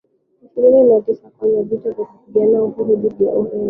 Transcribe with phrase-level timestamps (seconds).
[0.45, 3.59] ishirini na Tisa kwanza vita vya kupigania uhuru dhidi ya Ureno